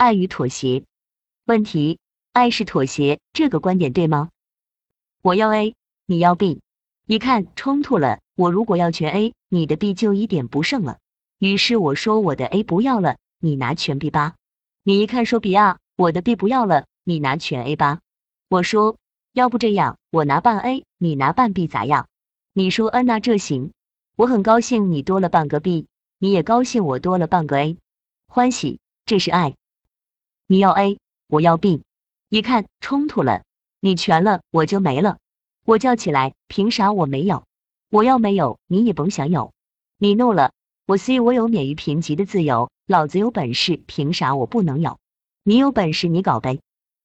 [0.00, 0.84] 爱与妥协。
[1.44, 1.98] 问题：
[2.32, 4.30] 爱是妥协，这个观点对吗？
[5.20, 5.74] 我要 A，
[6.06, 6.62] 你要 B，
[7.04, 8.20] 一看冲突了。
[8.34, 10.96] 我如果要全 A，你的 B 就一点不剩了。
[11.38, 14.36] 于是我说我的 A 不要了，你拿全 B 吧。
[14.84, 18.00] 你一看说 B 啊，我的 B 不要了，你拿全 A 吧。
[18.48, 18.96] 我说
[19.34, 22.08] 要不这样，我拿半 A，你拿半 B 咋样？
[22.54, 23.72] 你说嗯那这行，
[24.16, 27.76] 我很高兴你多了半个 B，你也高兴我多了半个 A，
[28.28, 29.56] 欢喜，这是爱。
[30.52, 30.98] 你要 A，
[31.28, 31.84] 我要 B，
[32.28, 33.44] 一看冲突了，
[33.78, 35.18] 你全了我就没了，
[35.64, 37.44] 我叫起来凭啥我没有？
[37.88, 39.52] 我要没有你也甭想有，
[39.96, 40.50] 你怒了，
[40.88, 44.98] 我 C 我有免于贫瘠的自由，老子有本事凭啥我不能有？
[45.44, 46.58] 你有本事你搞呗，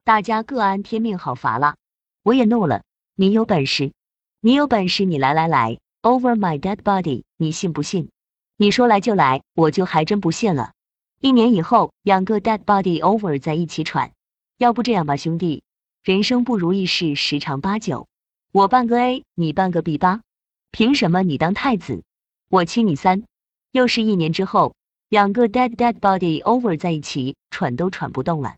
[0.04, 1.76] 大家各安天命好伐了？
[2.24, 2.82] 我也怒了，
[3.14, 3.94] 你有本事。
[4.42, 8.10] 你有本事，你来来来，Over my dead body，你信不信？
[8.58, 10.72] 你说来就来，我就还真不信了。
[11.22, 14.12] 一年以后，两个 dead body over 在一起喘。
[14.58, 15.64] 要不这样吧，兄弟，
[16.04, 18.08] 人生不如意事十常八九，
[18.52, 20.22] 我半个 A，你半个 B 吧。
[20.72, 22.04] 凭什么你当太子，
[22.50, 23.24] 我亲你三？
[23.72, 24.76] 又是一年之后，
[25.10, 28.56] 两个 dead dead body over 在一起喘都喘不动了。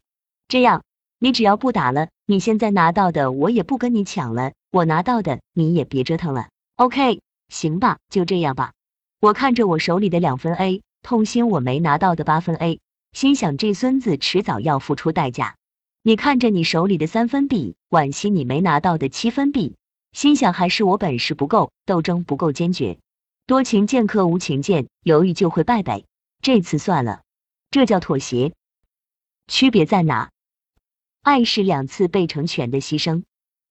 [0.48, 0.84] 这样，
[1.20, 4.54] 你只要不打了，你现在拿到的我也不跟你抢了。
[4.72, 8.74] 我拿到的你也别折腾了，OK，行吧，就这样吧。
[9.20, 12.82] 我看着我手里的两分 A，痛心我没拿到的八分 A，
[13.14, 15.56] 心想这孙子迟早要付出代价。
[16.02, 19.78] 你看着你手里的三分 B，惋惜你没拿到的七分 B，
[20.12, 22.98] 心想还是我本事不够，斗争不够坚决。
[23.46, 26.06] 多情剑客无情剑，犹豫就会败北。
[26.42, 27.22] 这次算了，
[27.72, 28.52] 这叫妥协。
[29.48, 30.30] 区别在哪？
[31.22, 33.24] 爱是两次被成全的牺牲。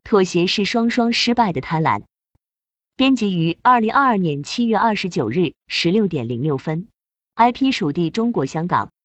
[0.05, 2.05] 妥协是双双失败的贪婪。
[2.97, 6.89] 编辑于二零二二年七月二十九日十六点零六分。
[7.37, 8.96] IP 属地中国香港。